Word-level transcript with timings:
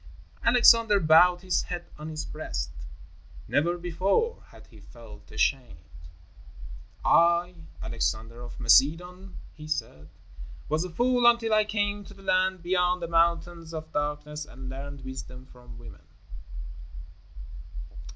Alexander 0.43 0.99
bowed 0.99 1.41
his 1.41 1.61
head 1.61 1.85
on 1.99 2.09
his 2.09 2.25
breast. 2.25 2.71
Never 3.47 3.77
before 3.77 4.41
had 4.47 4.65
he 4.65 4.79
felt 4.79 5.31
ashamed. 5.31 5.77
"I, 7.05 7.53
Alexander 7.83 8.41
of 8.41 8.59
Macedon," 8.59 9.37
he 9.53 9.67
said, 9.67 10.09
"was 10.67 10.83
a 10.83 10.89
fool 10.89 11.27
until 11.27 11.53
I 11.53 11.65
came 11.65 12.03
to 12.05 12.15
the 12.15 12.23
land 12.23 12.63
beyond 12.63 13.03
the 13.03 13.07
Mountains 13.07 13.75
of 13.75 13.93
Darkness 13.93 14.43
and 14.43 14.69
learned 14.69 15.01
wisdom 15.05 15.45
from 15.45 15.77
women." 15.77 16.01